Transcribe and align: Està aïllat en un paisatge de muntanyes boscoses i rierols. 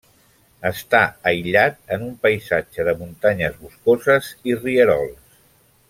Està 0.69 1.01
aïllat 1.31 1.77
en 1.97 2.05
un 2.07 2.15
paisatge 2.25 2.87
de 2.89 2.97
muntanyes 3.03 3.61
boscoses 3.67 4.33
i 4.53 4.57
rierols. 4.65 5.39